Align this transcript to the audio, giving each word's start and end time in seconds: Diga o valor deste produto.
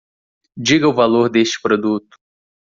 Diga 0.57 0.87
o 0.87 0.93
valor 0.95 1.29
deste 1.29 1.61
produto. 1.61 2.17